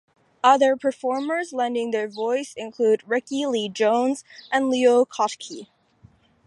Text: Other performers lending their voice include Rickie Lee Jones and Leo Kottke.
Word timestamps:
Other 0.43 0.75
performers 0.75 1.53
lending 1.53 1.91
their 1.91 2.07
voice 2.07 2.55
include 2.57 3.07
Rickie 3.07 3.45
Lee 3.45 3.69
Jones 3.69 4.23
and 4.51 4.67
Leo 4.67 5.05
Kottke. 5.05 5.67